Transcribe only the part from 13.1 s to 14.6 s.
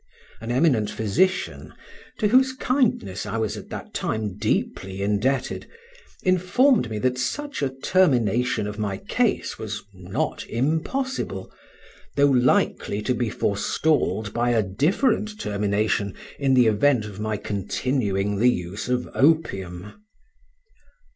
be forestalled by